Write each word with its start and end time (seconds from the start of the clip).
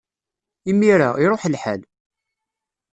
Imir-a, 0.69 1.09
iṛuḥ 1.23 1.43
lḥal. 1.53 1.81